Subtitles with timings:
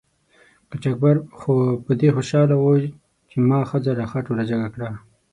[0.69, 1.53] قاچاقبر خو
[1.85, 2.65] په دې خوشحاله و
[3.29, 4.89] چې ما ښځه له خټو را جګه کړه.